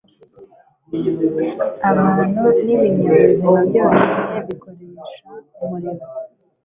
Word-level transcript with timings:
Abantu 1.89 2.43
nibinyabuzima 2.65 3.53
byonyine 3.69 4.37
bikoresha 4.47 5.29
umuriro. 5.63 6.05